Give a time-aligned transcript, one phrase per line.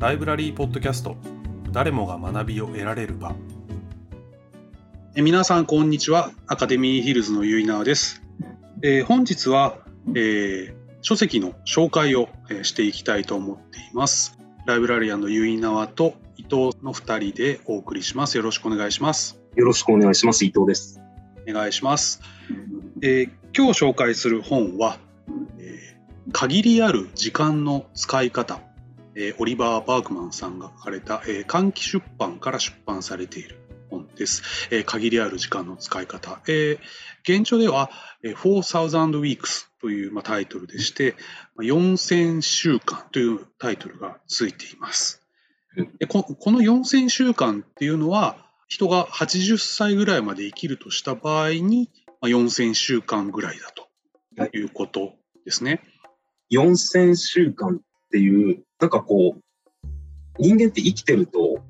[0.00, 1.14] ライブラリーポッドキャスト。
[1.72, 3.34] 誰もが学びを得られる場。
[5.14, 6.30] え皆さんこんにちは。
[6.46, 8.22] アカデミーヒルズのゆいなです、
[8.80, 9.76] えー、本日は、
[10.14, 14.38] えー、書籍の紹介を、えー、していきたいと思っています。
[14.64, 18.38] ライブラリアンのゆいなわと伊藤の2人でお送りします。
[18.38, 19.38] よろしくお願いします。
[19.54, 20.46] よろしくお願いします。
[20.46, 20.98] 伊藤です。
[21.46, 22.22] お願いします、
[23.02, 24.96] え今日紹介する本は、
[25.58, 25.98] え
[26.32, 28.60] 限りある時間の使い方
[29.16, 33.56] えー、オリバー・バークマンさんが書かれた、えー、換気出版から出版されている
[33.90, 34.42] 本です。
[34.70, 36.40] えー、限りある時間の使い方。
[36.46, 36.78] えー、
[37.24, 37.90] 現状では、
[38.22, 41.16] えー、4000 Weeks という、まあ、タイトルでして、
[41.58, 45.22] 4000週間というタイトルがついています。
[45.98, 55.14] でここの4000週間っていうのは、人が80歳ぐらいまで生きるとした場合に、まあ、4000週間ぐらいだということ
[55.44, 55.82] ですね。
[56.52, 57.80] 4000週間
[58.10, 59.40] っていう、なんかこう、
[60.40, 61.62] 人間って生きてると、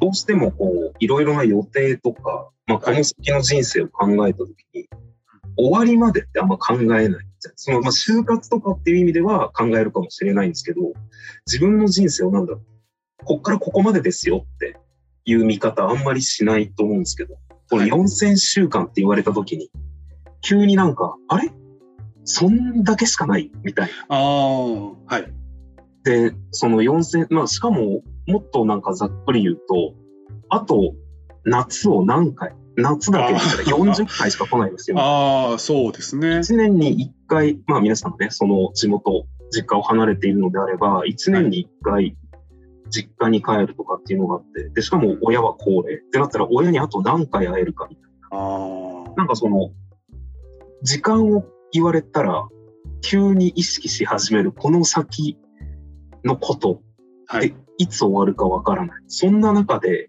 [0.00, 4.88] どうしてもこう、いろいろな予定とか、まあ、この先の人生を考えたときに、
[5.56, 7.10] 終わりまでってあんま考えない。
[7.54, 10.80] その、まあ、就活とかっていう意味では考えるかもしれないんですけど、
[11.46, 14.76] 自分の人生をなんだろう、こっからここまでですよって
[15.24, 17.36] いう見方あんまりしないと思うんですけど、
[17.70, 19.70] この4000週間って言われたときに、
[20.40, 21.50] 急になんか、あれ？
[22.24, 24.16] そんだけしかないみたいな。
[24.16, 25.32] ああ、はい。
[26.04, 29.94] で、その4000、まあしかももっとなんかざっくり言うと、
[30.50, 30.94] あと
[31.44, 34.98] 夏を何回、夏だけだったら40回しか来ないですよ。
[34.98, 36.38] ああ、そうですね。
[36.38, 42.16] 1年に1回、まあ皆さんね、その地元、実家を離れているのであれば、1年に1回、
[42.90, 49.14] 実家に帰るとかっていうのがあって、で、しかも親は高齢ってなったら親にあと何回会えるかみたいな。
[49.16, 49.70] なんかその、
[50.82, 52.46] 時間を言われたら、
[53.00, 55.38] 急に意識し始めるこの先
[56.24, 56.82] のこと
[57.40, 59.02] で、い、つ終わるかわからない。
[59.08, 60.06] そんな中で、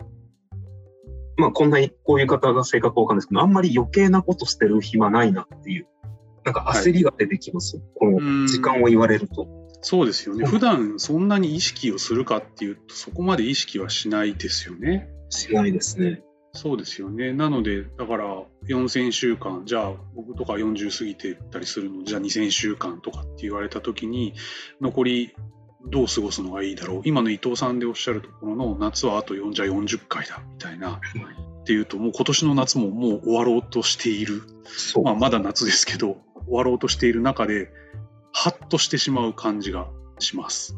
[1.38, 5.88] まあこんな、こういう方が性格わかんないですけど、あんまり余計なことしてる暇ないなっていう、
[6.44, 7.78] なんか焦りが出てきます。
[7.78, 9.48] はい、この時間を言われると。
[9.82, 10.46] そうですよね。
[10.46, 15.10] 普段そんなに意識をするかっていうと、そこまで意識はしないですよね。
[15.30, 16.24] しないですね。
[16.54, 17.34] そうですよね。
[17.34, 24.34] なので、だから4000週間、じゃあ僕とか40過ぎてたりするの、じゃあ2000週間とかって言われた時に、
[24.80, 25.36] 残り
[25.88, 27.02] どう過ごすのがいいだろう。
[27.06, 31.00] 今の伊藤さんでおっしゃるところの夏はあと4じゃ40回だみたいな
[31.62, 34.44] っていうともう今年の夏ももう終わろうとしている、
[35.04, 37.70] まあ、まだ夏ですけど終わろうとしている中で
[38.32, 39.88] ハッとしてしまう感じが
[40.20, 40.78] します。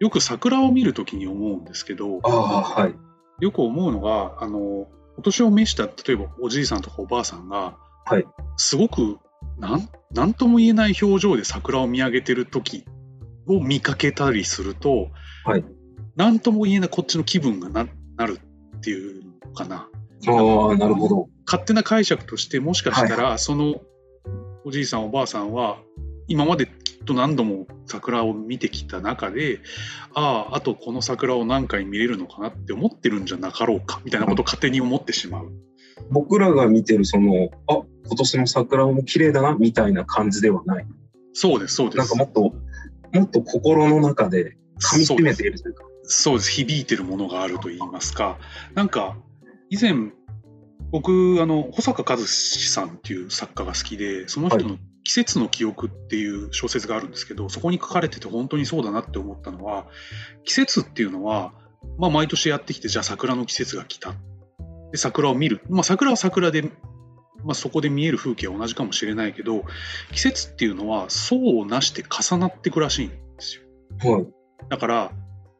[0.00, 2.92] よく桜を見るときに思うんですけど、は
[3.40, 4.86] い、よく思うのがあの
[5.16, 8.24] お年を召した例えばおじいさんとかおばあさんが、はい、
[8.56, 9.18] すごく
[9.58, 12.84] なんなんとも言えない表情で桜を見上げてる時
[13.48, 15.08] を見かけたりすると、
[15.44, 15.64] はい、
[16.16, 17.86] 何とも言えないこっちの気分がな
[18.16, 18.40] なる
[18.76, 19.88] っていうのかな。
[20.26, 21.28] ああ、なるほど。
[21.46, 23.80] 勝手な解釈としてもしかしたら、はい、その
[24.64, 25.78] おじいさんおばあさんは
[26.26, 29.60] 今まできっと何度も桜を見てきた中で
[30.12, 35.50] あああとこの桜を何回見れるのかなって思ってるんじゃなかろうかみたいなことを勝手に思ってしまう。
[36.10, 40.86] 僕らが見てるそのあ今年の桜も綺麗だなみたいな感じではない。
[41.32, 41.98] そうですそうです。
[41.98, 42.54] なんかもっと
[43.12, 45.84] もっと心の中で噛み締めているというか。
[46.04, 46.50] そうです。
[46.50, 48.38] 響いてるものがあると言いますか。
[48.74, 49.16] なんか、
[49.70, 50.12] 以前、
[50.90, 59.86] 僕、あの、保坂和志さんっていう作家が好きで、その人の季節の記憶っていう小説があるんですけど、そこに書かれてて本当にそうだなって思ったのは、
[60.44, 61.52] 季節っていうのは、
[61.98, 64.14] まあ、毎年やってきて、じゃあ桜の季節が来た。
[64.92, 65.60] で、桜を見る。
[65.68, 66.70] まあ、桜は桜で
[67.44, 69.64] まあ、そこで見える風景は同じかもしれないけど
[70.12, 73.58] 季節っていうのは層をなして重なっていくらしいんです
[74.02, 74.12] よ。
[74.12, 74.26] はい、
[74.68, 75.12] だから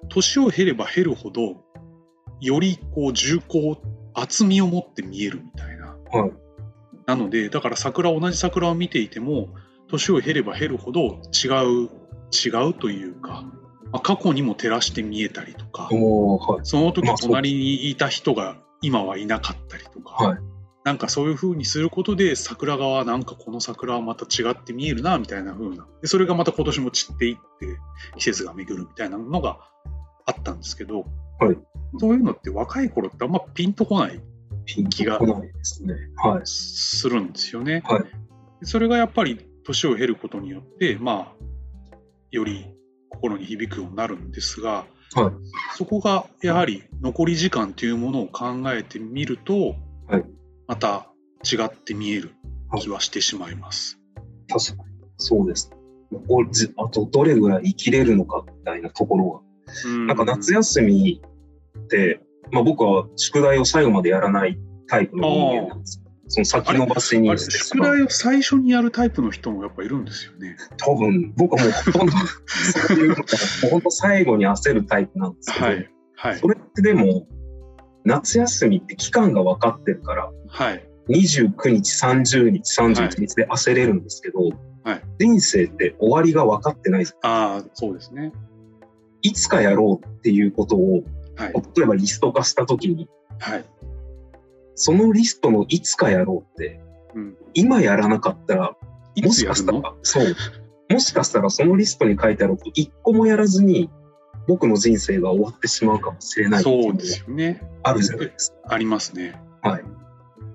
[0.09, 1.65] 年を経れば経るほど
[2.41, 3.81] よりこう重厚
[4.15, 5.97] 厚みを持って見えるみたいな。
[6.11, 6.33] はい、
[7.07, 9.49] なのでだから桜同じ桜を見ていても
[9.89, 11.49] 年を経れば経るほど違
[11.87, 11.89] う
[12.31, 13.45] 違うというか、
[13.93, 20.39] まあ、過去にも照らして見えたりとか、はい、その時隣にいた人が今はいなかったりとか、はい、
[20.89, 25.87] なんかそういう風にすることで桜側なんかこの桜はまた違って見えるなみたいな風な。
[26.01, 27.77] でそれがまた今年も散っていって
[28.17, 29.59] 季節が巡るみたいなのが
[30.25, 31.05] あったんですけど、
[31.41, 31.59] はい、
[31.99, 34.19] そういうのって若い頃ってあんまピンとこない
[34.89, 35.21] 気が
[36.45, 37.83] するんですよね。
[37.85, 38.05] はい、
[38.63, 41.97] それがやっぱり年を経ることによってまあ
[42.31, 42.65] より
[43.11, 45.33] 心に響くようになるんですが、はい、
[45.77, 49.77] そこがやはり残り時間というものを考えてみると、はい、
[50.69, 51.11] また
[51.43, 52.35] 違って見える
[52.79, 53.99] 気はしてしまいます。
[54.49, 54.97] 確かに。
[55.17, 55.73] そうです。
[56.77, 59.43] あとどれぐらい生きれるのかみたいなところ
[60.07, 61.21] なんか夏休み
[61.79, 62.21] って、
[62.53, 66.03] まあ僕は宿題を最後までやらないタイプの人間なんです。
[66.31, 70.57] その先延ばしに宿題を最初にやるタイプの人もやっぱいるんですよね。
[70.77, 72.13] 多分、僕はもうほとんど、
[72.47, 73.29] そういうのから
[73.63, 75.91] もう本当最後に焦るタイプなんですけど、はい。
[76.17, 76.49] はいそ。
[76.49, 77.27] れってでも、
[78.05, 80.89] 夏休みって期間が分かってるから、はい。
[81.09, 84.41] 29日、30日、31日で焦れるんですけど、
[84.85, 87.07] はい人生って終わりが分かってない。
[87.23, 88.33] ああ、そうですね。
[89.23, 91.03] いつかやろうっていうことを、
[91.37, 91.53] はい。
[91.77, 93.09] 例えばリスト化したときに、
[93.39, 93.65] はい。
[94.75, 96.81] そのリストのいつかやろうって、
[97.15, 97.37] うん。
[97.55, 98.77] 今やらなかったら、
[99.15, 100.37] いもしかしたら、そう。
[100.89, 103.91] もしかしたらそのリストに書いてあること一個もやらずに、
[104.47, 107.63] 僕の人生が終わってしまうかもしれないそうですよね。
[107.83, 108.73] あるじゃないですか。
[108.73, 109.39] ありますね。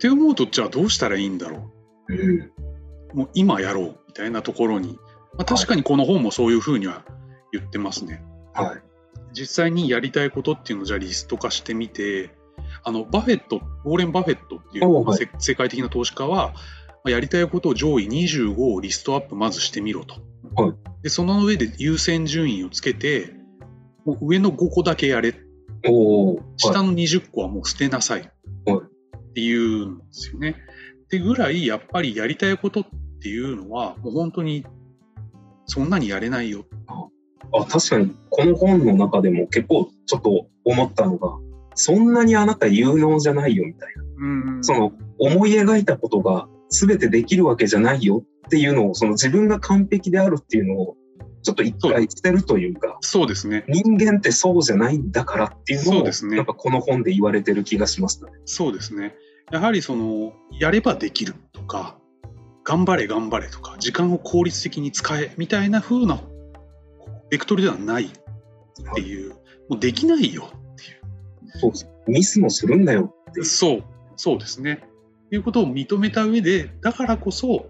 [0.07, 0.15] はい。
[0.15, 1.71] って思うと、じゃあどうしたらいいんだろ
[2.09, 3.17] う？
[3.17, 4.97] もう今やろうみたいなところに。
[5.35, 7.05] まあ、確かにこの本もそういうふうには
[7.51, 8.23] 言ってますね。
[8.53, 8.81] はい。
[9.33, 12.35] 実際にやりたいことっていうのをじゃあリスト化してみて、
[12.83, 16.53] あの、バフェット、ウォーレン・バフェットっていうおはいせ世界的な投資家は、
[17.03, 20.15] まあやりたいことを上位25をリストアップまずしてみろと。
[20.55, 23.33] はいで、その上で優先順位をつけて、
[24.05, 25.33] もう上の5個だけやれ。
[25.87, 26.37] おー。
[26.37, 26.45] はい。
[26.57, 28.21] 下の20個はもう捨てなさい。
[28.65, 28.81] はい
[29.33, 30.55] っていうんですよね。
[31.05, 32.85] ってぐらい、やっぱりやりたいことっ
[33.19, 34.63] ていうのは、もう本当に
[35.65, 36.65] そんなにやれないよ。
[37.51, 41.29] あ、確かに、この本の中でも結構ちょっと思ったのが、
[41.75, 44.03] そんなにあなた有能じゃないよみたいな。
[44.57, 50.95] うんその、思い描いたことが全てできるわけじゃないよっていうのを、その自分が完璧であるっていうのを、
[51.41, 53.65] ちょっと一回捨てるというか、そうですね。
[53.67, 58.31] 人間ってそうじゃないんだからっていうのを、そうですねなんかこの本で言われてる気がしましたね。
[58.45, 59.15] そうですね。
[59.51, 61.97] やはりその、やればできるとか、
[62.63, 66.21] 頑張れ頑張れとか、時間を効率的に使えみたいな風な
[67.29, 69.31] ベクトルではないっていう、
[69.69, 71.73] もうできないよっていう。
[71.73, 72.11] そう。
[72.11, 73.43] ミスもするんだよって。
[73.43, 73.83] そう、
[74.15, 74.83] そうですね。
[75.29, 77.69] ということを認めた上で、だからこそ、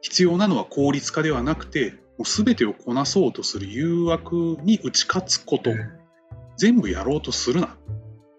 [0.00, 5.70] 必要なのは効率化ではなくて、もう全てをこなそうとする誘惑に打ち勝つこと、
[6.56, 7.76] 全部やろうとするな。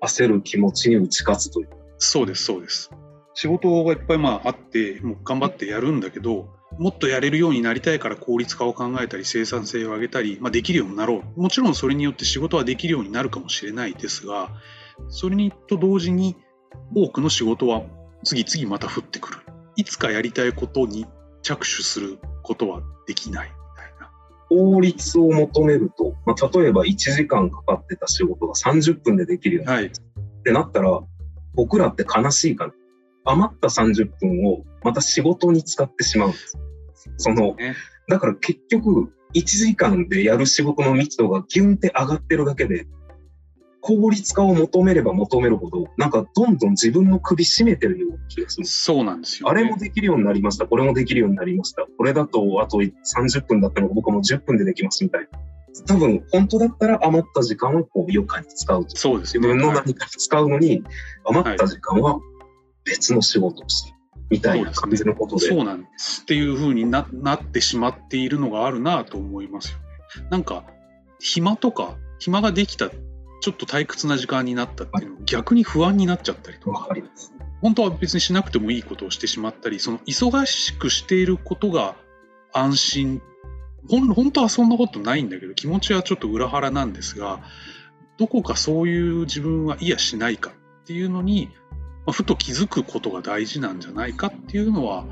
[0.02, 1.70] 焦る気持ちに打ち勝つという。
[1.98, 2.92] そうです、そうです。
[3.36, 11.42] 仕事がいっぱいまああって、もう頑張ってやるんだけど、もっとやれるようになりたいから効率化を考えたり、生産性を上げたり、まあ、できるようになろう。
[11.42, 14.50] もちろんそれによって仕事はできるようになるかもしれないですが、
[15.10, 16.36] それにと同時に
[16.96, 17.84] 多くの仕事は
[18.24, 19.40] 次々また降ってくる。
[19.76, 21.06] いつかやりたいことに
[21.42, 24.12] 着手することはできないみたいな。
[24.50, 29.92] 効率を求めると、まあ、例えば1時間かかってた仕事が30分でできるようになるはい。
[29.92, 31.02] ってなったら、
[31.56, 32.74] 僕らって悲しいから、
[33.26, 36.58] 余った30分をまた仕事に使ってしまうんです。
[37.18, 37.76] その、ね、
[38.08, 42.86] だから結局、1時間でやる仕事の密度がギュンって上がってるだけで、
[43.82, 48.66] 効率化を求めれば求めるほど、なんかどんどん自分の首絞めてるような気がする。
[48.66, 49.60] そうなんですよ、ね。
[49.60, 50.68] あれもできるようになりました。
[50.68, 51.86] これもできるようになりました。
[51.98, 55.40] これだとあと30分だったのが僕はもう10分でできますみたいな。
[55.88, 58.96] 多分本当だったら余った時間をこう余暇に使うと。
[58.96, 59.48] そうですね。
[59.48, 60.84] 自分のはい何かに使うのに、
[61.26, 62.20] 余った時間は
[62.86, 63.94] 別の仕事をする。
[64.30, 65.48] みたいな感じのことで。
[65.48, 66.22] そうなんです。
[66.22, 70.28] っていう風にななってしまっているのがあるなと思いますよね。
[70.30, 70.64] なんか、
[71.20, 76.88] 暇とか、暇ができた、ちょっと退屈な時間になったっていうの逆に不安になっちゃったりとか。
[77.62, 81.96] 本当は別にしなくてもいいことをしてしまったり、その忙しくしていることが
[82.52, 83.22] 安心。
[83.90, 87.42] ほん本当はそんなことないんだけど、気持ちはちょっと裏腹なんですが、
[88.18, 91.50] どこかそういう自分はいやしないかっていうのに、
[92.06, 95.06] まあふと気づくことが大事なんじゃないかっていうのは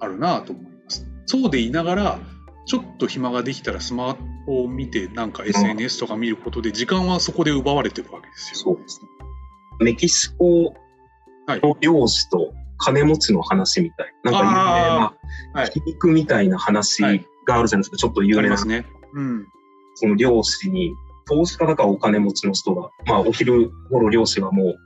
[0.00, 1.06] あるなと思います。
[1.26, 2.18] そうでいながら、
[2.66, 8.56] ちょっと暇ができたらスマホを見て、なんか SNS とか見ることで、時間はそこで奪われてるわけですよ。
[8.56, 9.08] そうですね。
[9.80, 10.74] メキシコ
[11.48, 14.14] の漁師と金持ちの話みたい。
[14.24, 15.14] なんか
[15.54, 17.96] 有名ない皮肉みたいな話はいがあるじゃないですか。
[17.96, 18.86] ちょっと有名なすね。
[19.14, 19.46] うん。
[19.94, 20.92] その漁師に、
[21.26, 24.76] 投資家だからお金持ちの人が、まあお昼頃漁師がもう、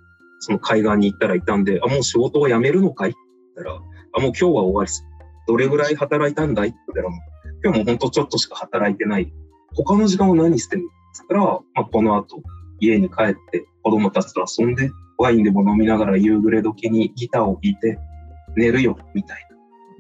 [0.40, 3.18] その海岸に行ったらいたんで、あ、もう仕事を辞めるのかいって
[3.56, 5.04] 言ったら、あ、もう今日は終わりです。
[5.46, 7.18] どれぐらい働いたんだいって言ったら、
[7.64, 9.32] 今日も本当ちょっとしか働いてない。
[9.74, 12.42] 他の時間は何してるのって言ったら、まあこの後、
[12.80, 17.98] 家に帰って子供たちと遊んで、ワインでも飲みながら夕暮れ時にギターを弾いて
[18.56, 19.56] 寝るよ、みたいな。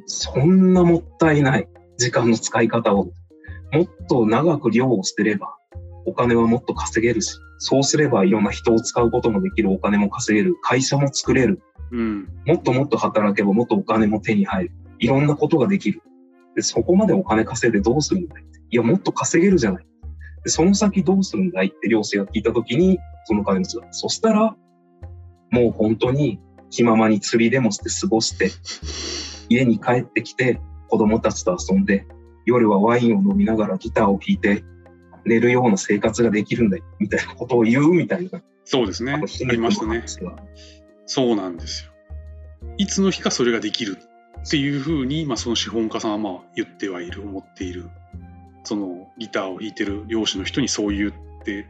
[0.06, 3.12] そんなもったいない時間の使い方を
[3.72, 5.54] もっと長く漁をしてれば、
[6.06, 12.28] お金はもっと稼げるし、そうすればいろんな人を使うこともできる、お金も稼げる、会社も作れる、うん。
[12.46, 16.02] もっともっと働けばもっとお金も手に入る、いろんなことができる。
[16.54, 18.44] でそこまでお金稼いでどうするんだい？
[18.70, 19.86] いや、もっと稼げるじゃない。
[20.44, 24.56] でで、その先どうするんだいって両親が聞いたときに、その金持ちが、そしたら、
[25.50, 26.40] もう本当に
[26.70, 28.50] 気ままに釣りでもして過ごして、
[29.50, 32.06] 家に帰ってきて子供たちと遊んで、
[32.46, 34.64] 夜はワインを飲みながらギターを弾いて、
[35.24, 38.42] 寝るような生活ができるんだよ、みたいなことを言うみたいな。
[38.64, 39.12] そうですね。
[39.12, 39.16] あ
[39.50, 40.04] りましたね。
[41.06, 41.92] そうなんですよ。
[42.76, 43.98] いつの日かそれができる
[44.46, 47.90] っていうふうに、まあ、その資本家さんはまあ言ってはいる、思っている。
[48.64, 51.12] そのギターを弾いてる漁師の人にそう言っ
[51.44, 51.66] て、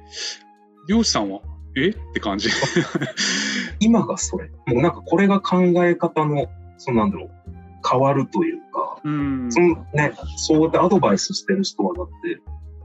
[0.89, 1.41] 漁師さんは、
[1.77, 1.91] え？
[1.91, 2.49] って感じ。
[3.79, 4.51] 今がそれ。
[4.67, 6.47] もうなんかこれが考え方の、
[6.77, 7.31] そのなんだろう、
[7.89, 12.40] 変わるというか、うんそのね、そうやってアドバイスしてる人はだって、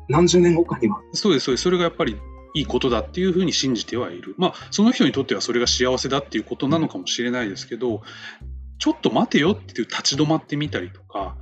[0.10, 1.02] 何十年後かには。
[1.14, 1.64] そうです、そうです。
[1.64, 2.18] それがやっぱり
[2.54, 4.36] いいことだっていうふうに信じてはいる。
[4.38, 8.02] まあ、その人にとってはそれが幸せだっていうことなのかもしれないですけど、
[8.80, 11.38] ちょっと待てよっていう立ち止まってみたりとか、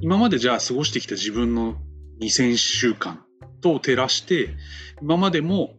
[0.00, 1.76] 今までじゃあ過ごしてきた自分の
[2.20, 3.24] 2000週間
[3.60, 4.54] と照らして、
[5.02, 5.74] 今までも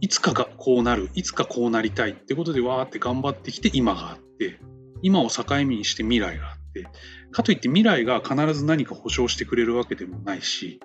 [0.00, 4.60] いつかがこうなる、いつかこうなりたいってことでわーって頑張ってきて今があって、
[5.02, 6.86] 今を境目にして未来があって、
[7.30, 10.80] かといって未来が必ず何か保証してくれるわけでもないし、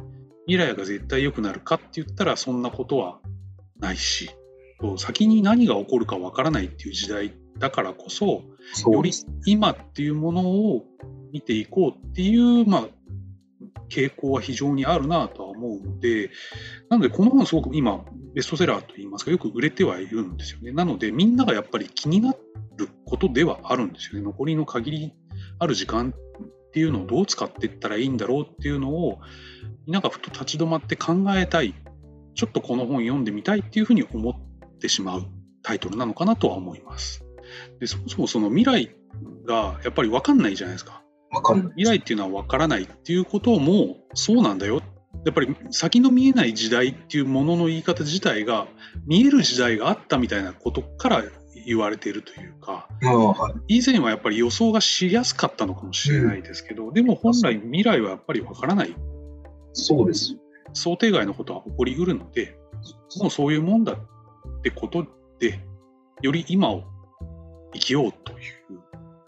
[0.47, 3.19] 未来が絶対良くなるかって言ったらそんなことは
[3.79, 4.29] ないし、
[4.97, 8.43] 先に何が起こるかわからないっていう時代だからこそ、
[8.91, 9.11] より
[9.45, 10.83] 今っていうものを
[11.31, 12.87] 見ていこうっていう、まあ、
[13.89, 16.29] 傾向は非常にあるなとは思うので、
[16.89, 20.71] なのでこの本すごく今ベストセラーといいますかよく売れてはいるんですよね。
[20.71, 22.33] なのでみんながやっぱり気にな
[22.77, 24.25] ることではあるんですよね。
[24.25, 25.13] 残りの限り
[25.59, 29.19] ある時間っていうのをどう使っていったらいいんだろうっていうのを
[29.87, 31.73] なんかふと立ち止まって考えたい
[32.33, 35.25] ちょっとこの本読んでみたいっていうふうに思ってしまう
[35.63, 37.23] タイトルなのかなとは思います。
[37.79, 38.95] でそもそもその未来
[39.45, 41.01] がやっぱり分かんないじゃないですか。
[41.41, 44.81] かんない未来っていうのは分からないっていうこともそうなんだよ
[45.25, 48.67] やっぱり先の見えない時代っていうものの言い方自体が
[49.07, 51.23] 見える時代があったみたいなことから
[51.65, 58.95] 言われているというか、はい、以前はやっぱり予想がしやすかったのかもしれないですけど、うん、でも本来未来はやっぱり分からない
[59.73, 60.37] そうです
[60.73, 62.57] 想定外のことは起こりうるので
[63.19, 65.05] もうそういうもんだってこと
[65.39, 65.59] で
[66.21, 66.83] より今を
[67.73, 68.77] 生きようという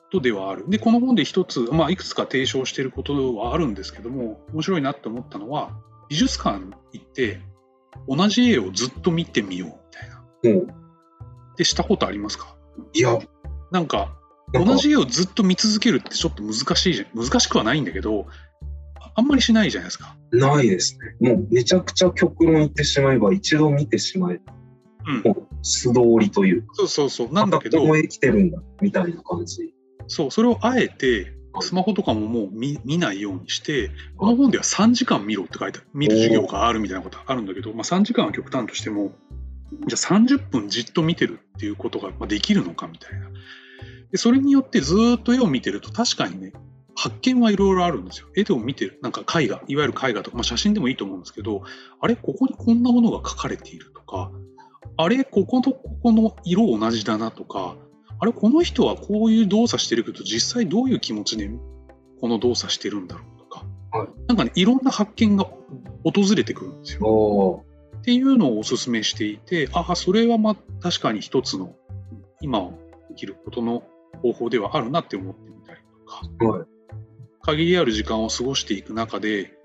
[0.08, 0.66] ことではある。
[0.70, 5.78] で、この本で一つ、まあ、いくつか提唱していることはあるんですけども、面白いなって思ったのは、
[6.10, 7.42] 美術館行って、
[8.08, 10.24] 同じ絵をずっと見てみようみたいな。
[10.44, 10.68] うん。
[11.58, 12.56] で、したことありますか？
[12.94, 13.20] いや。
[13.72, 14.16] なんか、
[14.54, 17.22] 同じ絵をずっと見続けるってちょっと難しいじゃん。
[17.22, 18.28] 難しくはないんだけど、
[19.16, 20.16] あんまりしないじゃないですか。
[20.32, 21.32] ないですね。
[21.32, 24.54] もうめちゃくちゃ極論言ってしまえば、一度見てしまえば、
[25.08, 27.34] うん、素通りというそうそうそう。
[27.34, 27.80] なんだけど。
[27.86, 29.74] こ来てるんだ、みたいな感じ。
[30.08, 39.14] そう、それをあえて、スマホとかももう見見ないようにして、この本では3時間見ろって書いてある、見る授業があるみたいなことあるんだけど、まあ、3時間は極端としても、
[39.88, 43.28] じゃあ30分じっと見てるっていうことができるのかみたいな。
[44.12, 46.54] でそれによってずっと絵を見てると確かにね、
[46.96, 48.28] 発見はいろいろあるんですよ。
[48.36, 51.62] 絵でも見てる、なんか絵画、いわゆる絵画とか、まあ、写真でもいいと思うんですけど、
[52.02, 54.32] あれ、ここにこんなものが描かれているとか、
[54.98, 57.76] あれ、こことここの色同じだなとか、
[58.20, 61.50] あれ、この人はこういう動作してるけど、実際どういう気持ちで
[62.20, 65.46] この動作してるんだろうとか、はい、なんかね、いろんな発見が
[66.04, 67.64] 訪れてくるんですよ。
[68.08, 71.76] っていうのをお勧めしていて、ああ、それはまあ確かに一つの
[72.40, 73.84] 今を生きることの
[74.22, 75.82] 方法ではあるなって思ってみたり
[76.40, 76.68] とか、はい、
[77.42, 79.60] 限りある時間を過ごしていく中で、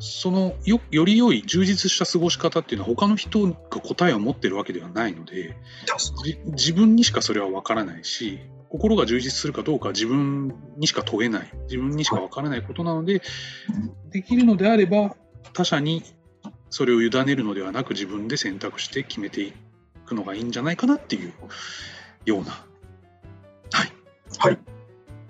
[0.00, 5.56] そのよより良い充実した過ごし方っていうのは他の人が答えを持ってるわけではないので
[6.52, 11.50] 自分にしかそれは分からないし心が充実するかどうかは自分にしか問えない。
[11.64, 13.22] 自分にしか分からないことなので
[14.10, 15.16] できるのであれば
[15.52, 16.04] 他者に
[16.70, 19.52] それを委ねるのではなく自分で選択して決めてい
[20.06, 21.32] くのがいいんじゃないかなっていう
[22.24, 22.64] ような
[23.72, 23.92] はい、
[24.38, 24.58] はい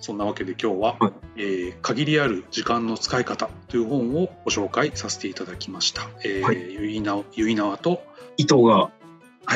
[0.01, 6.09] そんなわけで今日は、はい、えー、限りある時間の使い方という本をご紹介させていただきました。
[6.25, 8.03] えー、はい、ゆいなゆいなわと
[8.37, 8.91] 伊藤が、は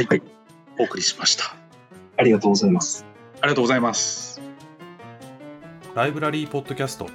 [0.01, 0.23] い、はい、
[0.81, 1.57] お送りしました。
[2.17, 3.07] ありがとうございます。
[3.41, 4.41] ありがとうございます。
[5.95, 7.07] ライブラリーポッドキャスト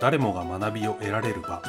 [0.00, 1.62] 誰もが学びを得られる場